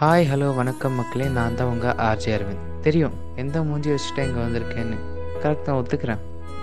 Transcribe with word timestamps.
Hi 0.00 0.24
hello 0.30 0.54
வணக்கம் 0.54 0.92
மக்களே. 0.92 1.28
நான் 1.28 1.54
தான் 1.54 1.68
உங்கள் 1.68 1.90
ஆர்ஜே 1.90 2.30
அரவிந்த் 2.36 2.80
தெரியும் 2.80 3.12
எந்த 3.36 3.62
மூஞ்சி 3.62 3.90
வச்சுட்டு 3.90 4.26
இங்கே 4.26 4.40
வந்திருக்கேன்னு. 4.40 4.96
கரெக்ட் 5.42 5.62
தான் 5.62 5.82
ஒத்துக்கிறேன். 5.82 6.18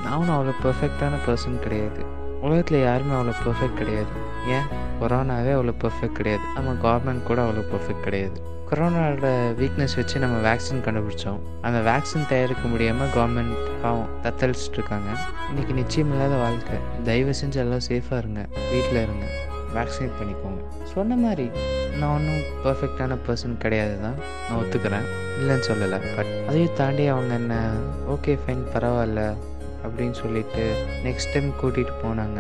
நானும் 0.06 0.30
அவ்வளோ 0.30 0.54
பர்ஃபெக்டான 0.64 1.14
பர்சன் 1.26 1.60
கிடையாது. 1.60 2.06
உலகத்தில் 2.42 2.82
யாருமே 2.82 3.14
அவ்வளோ 3.14 3.34
பர்ஃபெக்ட் 3.46 3.74
கிடையாது. 3.74 4.10
ஏன்? 4.48 4.68
கொரோனாவே 5.02 5.52
அவ்வளோ 5.58 5.74
பர்ஃபெக்ட் 5.84 6.12
கிடையாது. 6.12 6.42
நம்ம 6.56 6.72
கவர்மெண்ட் 6.72 7.24
கூட 7.24 7.42
அவ்வளோ 7.42 7.64
பர்ஃபெக்ட் 7.74 8.04
கிடையாது. 8.04 8.42
கொரோனாவோட 8.70 9.30
வீக்னஸ் 9.62 9.96
வச்சு 9.96 10.20
நம்ம 10.20 10.54
வேக்சின் 10.54 10.84
கண்டுபிடிச்சோம். 10.88 11.40
அந்த 11.62 11.92
வேக்சின் 11.92 12.28
தயாரிக்க 12.28 12.68
முடியாமல் 12.68 13.10
கவர்மெண்ட் 13.10 13.56
பாவம் 13.82 14.10
தத்தளிச்சிட்டு 14.24 14.74
இருக்காங்க. 14.74 15.10
இன்றைக்கி 15.52 15.74
நிச்சயம் 15.74 16.12
இல்லாத 16.12 16.36
வாழ்க்கை. 16.36 16.78
தயவு 17.04 17.34
செஞ்சு 17.42 17.54
எல்லாம் 17.54 17.88
சேஃபாக 17.90 18.18
இருங்க. 18.18 18.48
வீட்டில் 18.72 19.02
இருங்க. 19.04 19.26
வேக்சினேட் 19.74 20.18
பண்ணிக்கோங்க. 20.22 20.62
சொன்ன 20.84 21.16
மாதிரி 21.16 21.52
நான் 22.00 22.14
ஒன்றும் 22.18 22.44
பர்ஃபெக்டான 22.66 23.18
பர்சன் 23.26 23.56
கிடையாது 23.64 23.96
தான் 24.06 24.18
நான் 24.48 24.60
ஒத்துக்கிறேன். 24.62 25.08
இல்லைன்னு 25.40 25.68
சொல்லலை 25.70 26.00
பட் 26.16 26.32
அதையும் 26.48 26.78
தாண்டி 26.80 27.06
அவங்க 27.14 27.34
என்ன 27.42 27.56
ஓகே 28.16 28.34
ஃபைன் 28.42 28.64
பரவாயில்ல 28.74 29.22
அப்படின்னு 29.86 30.16
சொல்லிட்டு 30.24 30.64
நெக்ஸ்ட் 31.08 31.34
டைம் 31.34 31.50
கூட்டிகிட்டு 31.62 31.94
போனாங்க. 32.04 32.40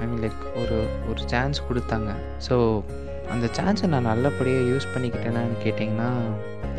ஐ 0.00 0.06
மீன் 0.10 0.22
லைக் 0.24 0.42
ஒரு 0.62 0.78
ஒரு 1.10 1.20
சான்ஸ் 1.32 1.60
கொடுத்தாங்க. 1.68 2.12
ஸோ 2.48 2.56
அந்த 3.34 3.46
சான்ஸை 3.58 3.88
நான் 3.94 4.08
நல்லபடியாக 4.12 4.68
யூஸ் 4.70 4.92
பண்ணிக்கிட்டேனான்னு 4.94 5.58
கேட்டிங்கன்னா 5.64 6.10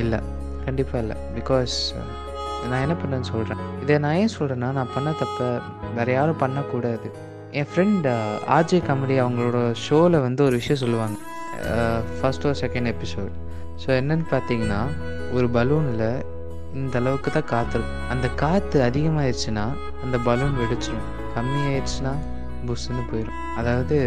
இல்லை. 0.03 0.19
கண்டிப்பாக 0.65 1.03
இல்லை. 1.03 1.17
பிகாஸ் 1.37 1.75
நான் 2.69 2.83
என்ன 2.85 2.95
பண்ணேன்னு 3.01 3.29
சொல்கிறேன் 3.33 3.61
இதை 3.83 3.95
நான் 4.03 4.17
ஏன் 4.23 4.35
சொல்கிறேன்னா 4.39 4.71
நான் 4.79 4.93
பண்ண 4.95 5.09
தப்ப 5.21 5.47
வேறு 5.95 6.11
யாரும் 6.17 6.41
பண்ணக்கூடாது. 6.43 7.07
என் 7.59 7.69
ஃப்ரெண்ட் 7.71 8.07
ஆர்ஜே 8.57 8.79
காமெடி 8.87 9.15
அவங்களோட 9.23 9.59
ஷோவில் 9.85 10.23
வந்து 10.27 10.41
ஒரு 10.47 10.55
விஷயம் 10.61 10.81
சொல்லுவாங்க. 10.83 11.17
ஃபர்ஸ்ட் 12.19 12.45
ஒரு 12.45 12.57
செகண்ட் 12.61 12.91
எபிசோட் 12.93 13.33
ஸோ 13.83 13.89
என்னென்னு 13.99 14.25
பார்த்தீங்கன்னா 14.31 14.81
ஒரு 15.31 15.47
பலூனில் 15.49 16.07
இந்த 16.73 16.97
அளவுக்கு 16.99 17.31
தான் 17.31 17.49
காற்று 17.49 17.75
இருக்கும் 17.79 18.09
அந்த 18.09 18.27
காற்று 18.35 18.81
அதிகமாகிடுச்சுன்னா 18.81 19.65
அந்த 20.03 20.17
பலூன் 20.17 20.55
வெடிச்சிடும் 20.61 21.09
கம்மியாயிடுச்சுன்னா 21.35 22.13
புஷ்ஷுன்னு 22.67 23.03
போயிடும் 23.11 23.41
அதாவது 23.57 23.97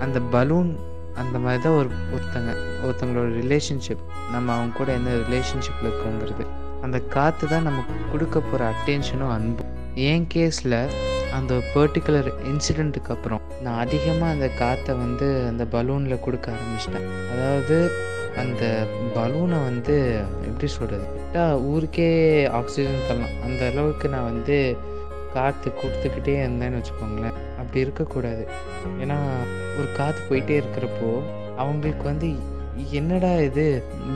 அந்த 0.00 0.20
பலூன் 0.20 0.72
அந்த 1.16 1.38
மாதிரி 1.38 1.62
தான் 1.62 1.76
ஒரு 1.76 1.88
ஒருத்தங்க 2.14 2.50
ஒருத்தங்களோட 2.84 3.28
ரிலேஷன்ஷிப் 3.42 4.04
நம்ம 4.30 4.52
அவங்க 4.54 4.76
கூட 4.76 4.92
என்ன 4.92 5.10
ரிலேஷன்ஷிப்பில் 5.10 5.88
இருக்கோங்கிறது. 5.90 6.44
அந்த 6.82 6.98
காற்று 7.14 7.48
தான் 7.48 7.62
நமக்கு 7.62 7.94
கொடுக்க 8.12 8.40
போகிற 8.40 8.72
அட்டென்ஷனும் 8.72 9.32
அன்பும். 9.36 9.72
என் 9.94 10.26
கேஸில் 10.34 10.76
அந்த 11.36 11.54
பர்டிகுலர் 11.74 12.28
இன்சிடெண்ட்டுக்கு 12.50 13.12
அப்புறம் 13.14 13.42
நான் 13.62 13.78
அதிகமாக 13.78 14.32
அந்த 14.32 14.48
காற்றை 14.60 14.96
வந்து 14.96 15.28
அந்த 15.50 15.64
பலூனில் 15.74 16.20
கொடுக்க 16.20 16.52
ஆரம்பிச்சிட்டேன். 16.52 17.06
அதாவது 17.32 17.76
அந்த 18.42 18.62
பலூனை 19.16 19.58
வந்து 19.70 19.96
எப்படி 20.48 20.68
சொல்கிறது 20.72 21.06
ஊருக்கே 21.72 22.10
ஆக்சிஜன் 22.58 23.06
தரலாம். 23.08 23.36
அந்த 23.44 23.60
அளவுக்கு 23.70 24.08
நான் 24.08 24.30
வந்து 24.32 24.76
காற்று 25.34 25.72
கொடுத்துக்கிட்டே 25.80 26.34
இருந்தேன்னு 26.44 26.80
வச்சுக்கோங்களேன். 26.80 27.36
அப்படி 27.58 27.80
இருக்கக்கூடாது. 27.80 28.42
ஏன்னா 29.02 29.18
ஒரு 29.78 29.88
காற்று 29.96 30.22
போயிட்டே 30.30 30.56
இருக்கிறப்போ 30.62 31.10
அவங்களுக்கு 31.56 32.04
வந்து 32.04 32.28
என்னடா 32.90 33.32
இது? 33.48 33.64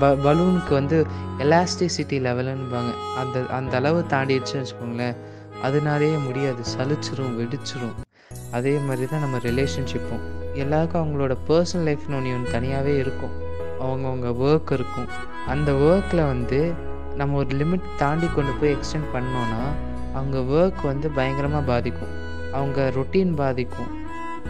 ப 0.01 0.11
பலூனுக்கு 0.27 0.73
வந்து 0.73 0.99
எலாஸ்டிசிட்டி 1.39 2.19
லெவலுன்னுபாங்க 2.27 2.93
அந்த 3.23 3.43
அந்த 3.59 3.75
அளவு 3.77 4.05
தாண்டிடுச்சுன்னு 4.11 4.65
வச்சுக்கோங்களேன். 4.65 5.17
அதனாலேயே 5.63 6.17
முடியாது. 6.17 6.63
சலிச்சிரும் 6.79 7.39
வெடிச்சிரும். 7.41 8.05
அதே 8.53 8.79
மாதிரி 8.79 9.07
தான் 9.07 9.21
நம்ம 9.21 9.37
ரிலேஷன்ஷிப்பும் 9.37 10.55
எல்லாருக்கும் 10.55 11.03
அவங்களோட 11.03 11.37
பர்சனல் 11.49 11.87
லைஃப்னு 11.87 12.17
ஒன்று 12.17 12.33
ஒன்று 12.33 12.51
தனியாகவே 12.51 12.97
இருக்கும். 12.97 13.31
அவங்கவுங்க 13.81 14.47
ஒர்க் 14.47 14.73
இருக்கும். 14.73 15.09
அந்த 15.47 15.73
ஒர்க்கில் 15.73 16.27
வந்து 16.27 16.73
நம்ம 17.17 17.37
ஒரு 17.37 17.57
லிமிட் 17.57 17.81
தாண்டி 17.97 18.27
கொண்டு 18.35 18.53
போய் 18.53 18.75
எக்ஸ்டெண்ட் 18.75 19.17
பண்ணோன்னா 19.17 19.67
அவங்க 20.15 20.39
ஒர்க் 20.39 20.87
வந்து 20.87 21.11
பயங்கரமாக 21.11 21.65
பாதிக்கும். 21.65 22.09
அவங்க 22.53 22.93
ரொட்டீன் 22.95 23.35
பாதிக்கும். 23.35 24.05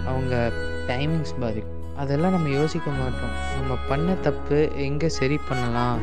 அவங்க 0.06 0.53
டைமிங்ஸ் 0.87 1.41
பாதிக்கும். 1.41 1.97
அதெல்லாம் 1.97 2.31
நம்ம 2.31 2.49
யோசிக்க 2.49 2.91
மாட்டோம். 2.91 3.59
நம்ம 3.59 3.77
பண்ண 3.89 4.12
தப்பு 4.12 4.69
எங்கே 4.77 5.09
சரி 5.09 5.39
பண்ணலாம்? 5.49 5.99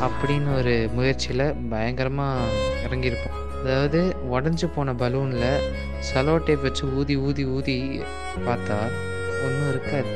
அப்படின்னு 0.00 0.56
ஒரு 0.56 0.88
முயற்சியில் 0.92 1.54
பயங்கரமாக 1.54 2.40
இறங்கியிருப்போம். 2.88 3.39
அதாவது 3.60 4.00
உடஞ்சி 4.34 4.66
போன 4.74 4.92
பலூனில் 5.00 5.64
சலோ 6.08 6.34
டேப் 6.46 6.64
வச்சு 6.66 6.84
ஊதி 6.98 7.14
ஊதி 7.26 7.44
ஊதி 7.56 7.76
பார்த்தா 8.46 8.76
ஒன்றும் 9.44 9.68
இருக்காது. 9.72 10.10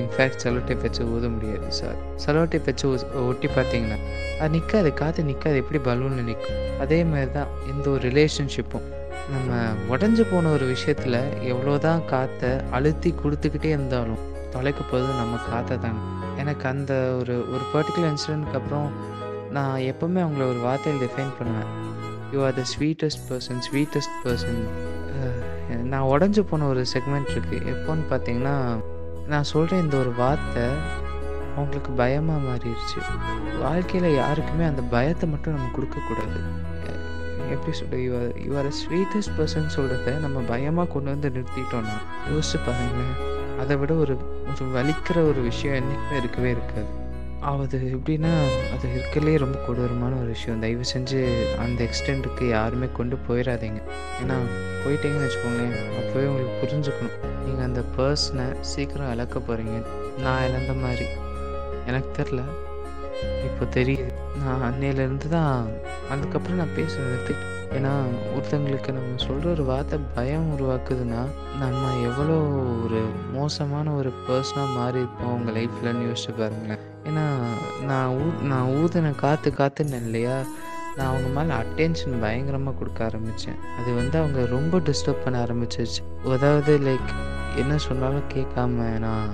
இன்ஃபேக்ட் 0.00 0.42
சலோ 0.44 0.60
டேப் 0.68 0.84
வச்சு 0.86 1.02
ஊத 1.14 1.24
முடியாது. 1.34 1.68
சார் 1.78 1.98
சலோ 2.24 2.42
டேப் 2.52 2.68
வச்சு 2.70 2.86
ஒட்டி 3.28 3.48
பார்த்தீங்கன்னா 3.56 3.98
அது 4.40 4.50
நிற்காது 4.56 4.90
காற்று 5.00 5.22
நிற்காது 5.30 5.56
எப்படி 5.62 5.80
பலூனில் 5.88 6.28
நிற்கும் 6.30 6.60
அதே 6.84 6.98
மாதிரி 7.10 7.30
தான் 7.38 7.52
எந்த 7.72 7.86
ஒரு 7.94 8.02
ரிலேஷன்ஷிப்பும் 8.10 8.86
நம்ம 9.34 9.58
உடஞ்சி 9.94 10.24
போன 10.30 10.50
ஒரு 10.56 10.66
விஷயத்தில் 10.72 11.18
எவ்வளோ 11.52 11.74
தான் 11.86 12.02
காற்றை 12.12 12.50
அழுத்தி 12.78 13.10
கொடுத்துக்கிட்டே 13.22 13.70
இருந்தாலும் 13.76 14.22
தொலைக்க 14.54 14.80
போது 14.90 15.06
நம்ம 15.20 15.38
காற்றை 15.50 15.76
தாங்க. 15.84 16.02
எனக்கு 16.42 16.64
அந்த 16.72 16.92
ஒரு 17.20 17.36
ஒரு 17.54 17.64
பர்டிகுலர் 17.74 18.10
இன்சிடென்ட்க்கு 18.12 18.58
அப்புறம் 18.60 18.88
நான் 19.56 19.76
எப்போவுமே 19.92 20.20
அவங்கள 20.24 20.44
ஒரு 20.52 20.60
வார்த்தையில் 20.66 21.02
டிஃபைன் 21.04 21.34
பண்ணுவேன். 21.38 21.70
You 22.34 22.40
are 22.48 22.56
the 22.60 22.64
sweetest 22.74 23.24
person 23.30 23.62
sweetest 23.68 24.16
person 24.24 24.60
நான் 25.92 26.08
உடஞ்சி 26.12 26.42
போன 26.50 26.66
ஒரு 26.72 26.82
செக்மெண்ட் 26.92 27.30
இருக்குது 27.34 27.66
எப்போன்னு 27.72 28.04
பார்த்தீங்கன்னா 28.12 28.56
நான் 29.32 29.50
சொல்கிற 29.52 29.78
இந்த 29.84 29.94
ஒரு 30.02 30.12
வார்த்தை 30.22 30.64
அவங்களுக்கு 31.56 31.90
பயமாக 32.00 32.40
மாறிடுச்சு 32.46 33.00
வாழ்க்கையில் 33.64 34.08
யாருக்குமே 34.22 34.64
அந்த 34.70 34.82
பயத்தை 34.94 35.26
மட்டும் 35.32 35.54
நம்ம 35.56 35.68
கொடுக்கக்கூடாது. 35.76 36.38
எப்படி 37.54 37.72
சொல்கிற 37.80 38.00
you 38.06 38.12
are 38.20 38.32
you 38.46 38.52
are 38.60 38.70
sweetest 38.80 39.34
person 39.38 39.72
சொல்கிறத 39.76 40.16
நம்ம 40.24 40.42
பயமாக 40.50 40.88
கொண்டு 40.94 41.10
வந்து 41.14 41.30
நிறுத்திட்டோம்னா 41.36 41.96
யோசிச்சு 42.32 42.60
பாருங்களேன். 42.66 43.16
அதை 43.62 43.76
விட 43.82 43.94
ஒரு 44.04 44.16
ஒரு 44.52 44.66
வலிக்கிற 44.76 45.16
ஒரு 45.30 45.42
விஷயம் 45.50 45.76
என்றைக்குமே 45.80 46.18
இருக்கவே 46.22 46.50
இருக்காது. 46.56 46.90
அது 47.50 47.78
எப்படின்னா 47.94 48.30
அது 48.74 48.86
இருக்கலே 48.94 49.38
ரொம்ப 49.38 49.56
கொடூரமான 49.66 50.16
ஒரு 50.16 50.26
விஷயம். 50.26 50.60
தயவு 50.60 50.84
செஞ்சு 50.92 51.18
அந்த 51.64 51.78
எக்ஸ்டெண்ட்டுக்கு 51.86 52.44
யாருமே 52.48 52.86
கொண்டு 52.98 53.16
போயிடாதீங்க 53.26 53.80
ஏன்னா 54.20 54.36
போயிட்டீங்கன்னு 54.82 55.26
வச்சுக்கோங்களேன் 55.26 55.74
அப்போவே 56.00 56.26
உங்களுக்கு 56.30 56.54
புரிஞ்சுக்கணும். 56.62 57.18
நீங்கள் 57.46 57.66
அந்த 57.66 57.82
பர்சனை 57.96 58.46
சீக்கிரம் 58.60 59.12
இழக்க 59.14 59.38
போகிறீங்க 59.38 59.76
நான் 60.18 60.44
இழந்த 60.48 60.72
மாதிரி. 60.84 61.06
எனக்கு 61.86 62.10
தெரில 62.18 62.42
இப்போ 63.48 63.64
தெரியுது. 63.78 64.12
நான் 64.44 64.64
அன்னையிலேருந்து 64.68 65.28
தான் 65.28 65.68
அதுக்கப்புறம் 66.10 66.60
நான் 66.62 66.74
பேச 66.76 66.94
நிறுத்திட்டேன். 67.00 67.52
ஏன்னா 67.76 67.92
ஒருத்தங்களுக்கு 68.34 68.90
நம்ம 68.92 69.20
சொல்கிற 69.26 69.50
ஒரு 69.50 69.64
வார்த்தை 69.64 69.98
பயம் 70.14 70.48
உருவாக்குதுன்னா 70.56 71.22
நம்ம 71.62 71.92
எவ்வளோ 72.08 72.38
ஒரு 72.84 73.02
மோசமான 73.32 73.90
ஒரு 73.90 74.12
பர்சனாக 74.28 74.74
மாறி 74.78 74.98
இருப்போம் 74.98 75.32
அவங்க 75.34 75.52
லைஃப்லன்னு 75.60 76.08
யோசிச்சு 76.08 76.34
பாருங்களேன். 76.38 76.84
ஏன்னா 77.04 77.24
நான் 77.82 78.10
ஊ 78.10 78.42
நான் 78.42 78.68
ஊதின 78.68 79.14
காற்று 79.14 79.50
காத்துனேன் 79.50 80.04
இல்லையா? 80.04 80.44
நான் 80.96 81.06
அவங்க 81.06 81.28
மேலே 81.28 81.52
அட்டென்ஷன் 81.60 82.20
பயங்கரமாக 82.20 82.76
கொடுக்க 82.78 83.04
ஆரம்பித்தேன் 83.04 83.58
அது 83.78 83.94
வந்து 83.94 84.18
அவங்க 84.18 84.46
ரொம்ப 84.46 84.78
டிஸ்டர்ப் 84.78 85.24
பண்ண 85.24 85.44
ஆரம்பிச்சிருச்சு. 85.44 86.02
அதாவது 86.32 86.78
லைக் 86.78 87.10
என்ன 87.56 87.78
சொன்னாலும் 87.78 88.30
கேட்காம 88.34 88.98
நான் 88.98 89.30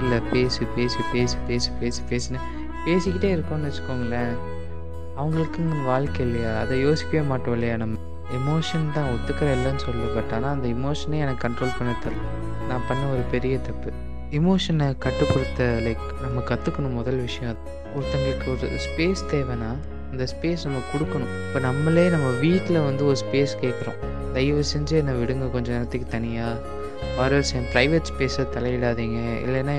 இல்லை 0.00 0.20
பேசி 0.32 0.64
பேசி 0.76 0.98
பேசி 1.12 1.36
பேசி 1.46 1.70
பேசி 1.80 2.02
பேசினேன் 2.08 2.46
பேசிக்கிட்டே 2.86 3.30
இருக்கோம்னு 3.34 3.70
வச்சுக்கோங்களேன். 3.70 4.32
அவங்களுக்குங்க 5.16 5.84
வாழ்க்கை 5.84 6.26
இல்லையா? 6.26 6.60
அதை 6.60 6.80
யோசிக்கவே 6.80 7.26
மாட்டோம் 7.26 7.54
இல்லையா 7.54 7.76
நம்ம? 7.76 7.98
எமோஷன் 8.32 8.92
தான் 8.94 9.10
ஒத்துக்கிற 9.10 9.48
இல்லைன்னு 9.56 9.76
சொல்லு 9.76 10.06
பட் 10.14 10.32
ஆனால் 10.32 10.52
அந்த 10.52 10.68
எமோஷனே 10.68 11.18
எனக்கு 11.18 11.48
கண்ட்ரோல் 11.48 11.78
பண்ண 11.78 11.94
தெரியல 12.04 12.30
நான் 12.68 12.86
பண்ண 12.88 13.02
ஒரு 13.06 13.22
பெரிய 13.30 13.58
தப்பு. 13.58 13.90
இமோஷனை 14.38 14.86
கட்டுப்படுத்த 14.98 15.64
லைக் 15.86 16.04
நம்ம 16.20 16.40
கற்றுக்கணும் 16.40 16.98
முதல் 16.98 17.18
விஷயம். 17.26 17.58
ஒருத்தங்களுக்கு 17.96 18.46
ஒரு 18.52 18.68
ஸ்பேஸ் 18.84 19.22
தேவைன்னா 19.30 19.70
அந்த 20.10 20.24
ஸ்பேஸ் 20.32 20.62
நம்ம 20.62 20.78
கொடுக்கணும். 20.92 21.32
இப்போ 21.48 21.60
நம்மளே 21.66 22.04
நம்ம 22.14 22.28
வீட்டில் 22.44 22.78
வந்து 22.80 23.02
ஒரு 23.06 23.18
ஸ்பேஸ் 23.24 23.54
கேட்குறோம் 23.60 23.98
தயவு 24.32 24.62
செஞ்சு 24.72 24.94
என்னை 25.00 25.14
விடுங்க 25.14 25.50
கொஞ்சம் 25.50 25.74
நேரத்துக்கு 25.74 26.08
தனியாக 26.10 26.58
ஆர்எல்ஸ் 27.22 27.52
என் 27.58 27.68
ப்ரைவேட் 27.74 28.10
ஸ்பேஸை 28.12 28.46
தலையிடாதீங்க. 28.56 29.20
இல்லைன்னா 29.46 29.74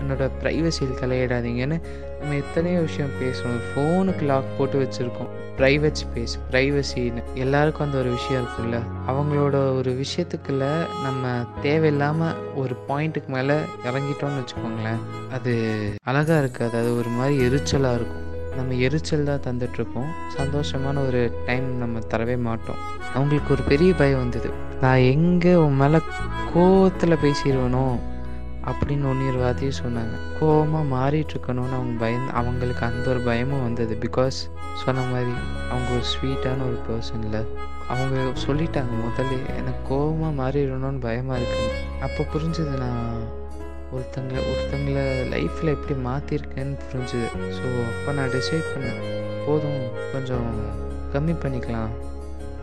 என்னோடய 0.00 0.30
ப்ரைவசியில் 0.42 1.00
தலையிடாதீங்கன்னு 1.02 1.78
நம்ம 2.20 2.34
எத்தனையோ 2.34 2.80
விஷயம் 2.80 3.14
பேசுகிறோம் 3.20 3.60
ஃபோனுக்கு 3.68 4.24
லாக் 4.30 4.56
போட்டு 4.58 4.76
வச்சுருக்கோம். 4.82 5.30
ப்ரைவேட் 5.58 6.00
ஸ்பேஸ் 6.00 6.34
ப்ரைவசின்னு 6.50 7.22
எல்லாருக்கும் 7.34 7.86
அந்த 7.86 7.98
ஒரு 7.98 8.10
விஷயம் 8.10 8.42
இருக்குல்ல 8.44 8.76
அவங்களோட 9.12 9.56
ஒரு 9.78 9.90
விஷயத்துக்குள்ள 10.02 10.66
நம்ம 11.02 11.32
தேவையில்லாமல் 11.62 12.38
ஒரு 12.54 12.76
பாயிண்ட்டுக்கு 12.88 13.30
மேலே 13.36 13.56
இறங்கிட்டோம்னு 13.88 14.40
வச்சுக்கோங்களேன். 14.40 15.02
அது 15.32 15.52
அழகாக 16.04 16.38
இருக்காது 16.38 16.78
அது 16.78 16.96
ஒரு 16.96 17.08
மாதிரி 17.08 17.36
எரிச்சலாக 17.48 17.98
இருக்கும். 18.00 18.26
நம்ம 18.56 18.74
எரிச்சல் 18.86 19.28
தான் 19.28 19.44
தந்துட்டுருப்போம். 19.46 20.08
சந்தோஷமான 20.38 21.06
ஒரு 21.06 21.20
டைம் 21.46 21.66
நம்ம 21.78 21.98
தரவே 22.12 22.36
மாட்டோம். 22.38 22.80
அவங்களுக்கு 23.14 23.52
ஒரு 23.52 23.62
பெரிய 23.62 23.94
பயம் 23.94 24.18
வந்தது. 24.18 24.50
நான் 24.80 25.02
எங்கே 25.14 25.54
உன் 25.54 25.76
மேலே 25.76 25.98
கோவத்தில் 26.54 27.22
பேசிடுவேனோ 27.24 27.84
அப்படின்னு 28.70 29.06
ஒன்றிரு 29.10 29.70
சொன்னாங்க. 29.80 30.14
கோவமாக 30.40 30.86
மாறிட்டு 30.94 31.34
இருக்கணும்னு 31.34 31.76
அவங்க 31.78 31.94
பயந்து 32.04 32.32
அவங்களுக்கு 32.40 32.84
அந்த 32.86 33.04
ஒரு 33.14 33.20
பயமும் 33.28 33.62
வந்தது. 33.62 33.94
பிகாஸ் 34.04 34.38
சொன்ன 34.82 35.04
மாதிரி 35.12 35.34
அவங்க 35.72 35.88
ஒரு 35.96 36.06
ஸ்வீட்டான 36.12 36.64
ஒரு 36.70 36.78
பர்சன் 36.88 37.24
இல்லை 37.28 37.42
அவங்க 37.92 38.16
சொல்லிட்டாங்க 38.46 38.94
முதல்ல 39.04 39.36
எனக்கு 39.60 39.82
கோவமாக 39.90 40.32
மாறிடணும்னு 40.40 41.00
பயமாக 41.06 41.38
இருக்கு. 41.40 41.62
அப்போ 42.06 42.22
புரிஞ்சது 42.32 42.74
நான் 42.84 43.38
ஒருத்தங்க 43.94 44.34
ஒருத்தங்களை 44.50 45.04
லைஃப்பில் 45.34 45.74
எப்படி 45.76 45.94
மாற்றிருக்கேன்னு 46.08 46.76
புரிஞ்சுது. 46.90 47.28
ஸோ 47.56 47.64
அப்போ 47.88 48.12
நான் 48.18 48.32
டிசைட் 48.36 48.68
பண்ணேன். 48.72 49.00
போதும் 49.46 49.82
கொஞ்சம் 50.12 50.48
கம்மி 51.14 51.34
பண்ணிக்கலாம். 51.44 51.92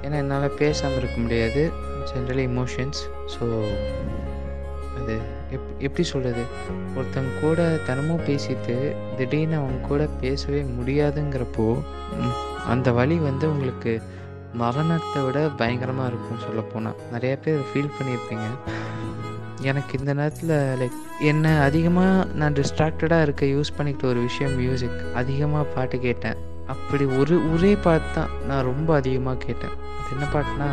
ஏன்னா 0.04 0.18
என்னால் 0.24 0.56
பேசாமல் 0.62 0.98
இருக்க 0.98 1.18
முடியாது. 1.26 1.64
ஜென்ரலி 2.12 2.46
இமோஷன்ஸ் 2.52 3.02
ஸோ 3.34 3.46
அது 5.00 5.16
எப் 5.56 5.70
எப்படி 5.86 6.04
சொல்கிறது 6.12 6.44
ஒருத்தங்க 6.98 7.32
கூட 7.44 7.60
தினமும் 7.88 8.26
பேசிட்டு 8.30 8.76
திடீர்னு 9.18 9.58
அவங்க 9.60 9.88
கூட 9.88 10.04
பேசவே 10.24 10.62
முடியாதுங்கிறப்போ 10.78 11.68
அந்த 12.74 12.92
வழி 13.00 13.18
வந்து 13.30 13.46
உங்களுக்கு 13.54 13.94
மரணத்தை 14.62 15.22
விட 15.24 15.40
பயங்கரமாக 15.62 16.10
இருக்கும் 16.12 16.44
சொல்லப்போனால் 16.46 17.00
நிறையா 17.14 17.38
பேர் 17.46 17.68
ஃபீல் 17.70 17.96
பண்ணியிருப்பீங்க. 17.98 18.48
எனக்கு 19.70 19.94
இந்த 20.00 20.12
நேரத்தில் 20.20 20.56
லைக் 20.82 20.98
என்னை 21.30 21.52
அதிகமாக 21.68 22.26
நான் 22.40 22.58
டிஸ்ட்ராக்டடாக 22.60 23.26
இருக்க 23.28 23.46
யூஸ் 23.56 23.76
பண்ணிக்கிட்ட 23.78 24.08
ஒரு 24.14 24.22
விஷயம் 24.28 24.56
மியூசிக் 24.62 25.00
அதிகமாக 25.22 25.72
பாட்டு 25.76 25.98
கேட்டேன். 26.06 26.38
அப்படி 26.74 27.06
ஒரு 27.20 27.36
ஒரே 27.54 27.74
பாட்டு 27.86 28.10
தான் 28.18 28.34
நான் 28.50 28.68
ரொம்ப 28.72 28.90
அதிகமாக 29.02 29.44
கேட்டேன். 29.46 29.76
அது 29.98 30.10
என்ன 30.16 30.26
பாட்டுனா 30.34 30.70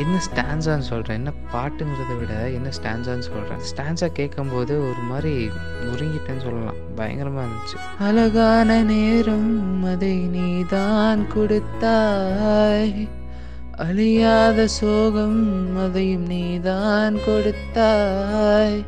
என்ன 0.00 0.20
ஸ்டான்ஸான்னு 0.26 0.88
சொல்கிறேன் 0.90 1.16
என்ன 1.16 1.32
பாட்டுங்கிறத 1.52 2.18
விட 2.18 2.50
என்ன 2.50 2.68
ஸ்டான்ஸான்னு 2.68 3.28
சொல்கிறேன் 3.30 3.62
ஸ்டான்ஸா 3.70 4.06
கேட்கும்போது 4.12 4.74
ஒரு 4.88 5.00
மாதிரி 5.08 5.50
நொறுங்கிட்டேன்னு 5.82 6.42
சொல்லலாம். 6.42 6.74
பயங்கரமாக 6.96 7.46
இருந்துச்சு. 7.46 8.02
அழகான 8.02 8.82
நேரம் 8.82 9.84
அதை 9.84 10.16
நீதான் 10.16 11.26
கொடுத்தாய். 11.34 13.08
அழியாத 13.76 14.66
சோகம் 14.66 15.78
அதையும் 15.78 16.26
நீதான் 16.26 17.16
கொடுத்தாய். 17.26 18.84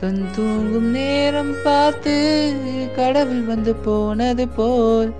கண் 0.00 0.24
தூங்கும் 0.36 0.90
நேரம் 0.90 1.54
பார்த்து 1.64 2.14
கடவுள் 2.96 3.42
வந்து 3.42 3.74
போனது 3.74 4.48
போல். 4.48 5.12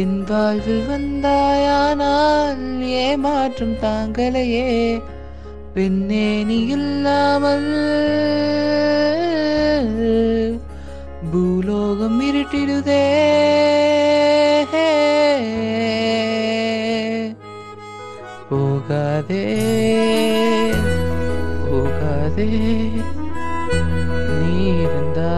என் 0.00 0.18
வாழ்வில் 0.28 0.84
வந்தாயானால் 0.90 2.62
ஏமாற்றும் 3.00 3.74
தாங்களையே 3.82 4.68
பெண்ணே 5.74 6.28
நீ 6.44 6.58
இல்லாமல் 6.76 7.68
பூலோகம் 11.32 12.20
இருட்டிடுதே. 12.28 13.04
போகாதே 18.50 19.44
போகாதே 21.66 22.50
நீ 24.40 24.56
இருந்தா. 24.84 25.32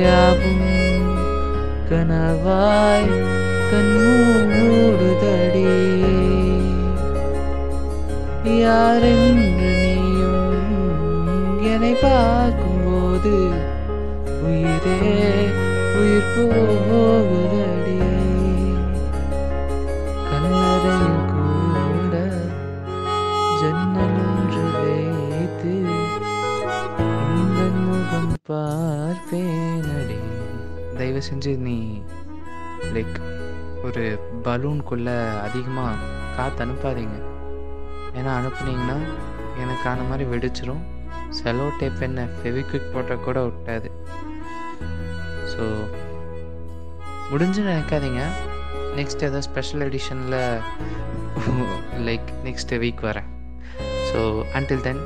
யாவும் 0.00 0.66
கனவாய் 1.88 3.08
கண்மூடுதடி 3.70 5.64
யாரென்று 8.60 9.46
நீயும் 9.82 10.84
என்னை 11.72 11.92
பார்க்கும்போது 12.02 13.34
உயிரே 14.44 14.98
உயிர் 15.98 16.30
போகுதடி 16.34 17.39
தயவு 31.10 31.28
செஞ்சு 31.28 31.52
நீ 31.66 31.76
லைக் 32.94 33.16
ஒரு 33.86 34.02
பலூன்குள்ளே 34.44 35.14
அதிகமாக 35.46 36.04
காற்று 36.36 36.60
அனுப்பாதீங்க. 36.64 37.16
ஏன்னா 38.18 38.32
அனுப்புனீங்கன்னா 38.40 38.96
எனக்கான 39.62 40.04
மாதிரி 40.10 40.24
வெடிச்சிரும். 40.32 40.82
செலோ 41.38 41.66
டேப் 41.80 42.04
என்ன 42.08 42.26
ஃபெவிக்விக் 42.36 42.92
போட்டால் 42.92 43.24
கூட 43.26 43.42
விட்டாது 43.48 43.90
ஸோ 45.52 45.64
முடிஞ்சு 47.32 47.64
நினைக்காதீங்க. 47.70 48.22
நெக்ஸ்ட் 49.00 49.26
ஏதோ 49.30 49.40
ஸ்பெஷல் 49.48 49.84
எடிஷனில் 49.88 50.40
லைக் 52.10 52.30
நெக்ஸ்ட் 52.46 52.74
வீக் 52.84 53.04
வரேன். 53.10 53.30
So 54.10 54.20
until 54.58 54.86
then 54.88 55.02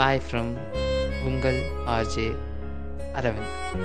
bye 0.00 0.24
from 0.26 0.52
உங்கள் 1.30 1.60
ஆர்ஜே 1.96 2.28
அரவிந்த் 3.20 3.84